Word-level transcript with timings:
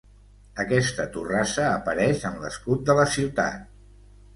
Aquesta 0.63 1.05
torrassa 1.17 1.67
apareix 1.75 2.27
en 2.33 2.43
l'escut 2.47 2.87
de 2.91 3.01
la 3.03 3.09
ciutat. 3.19 3.75